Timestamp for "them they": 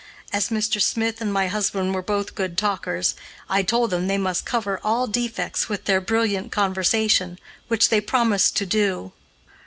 3.91-4.17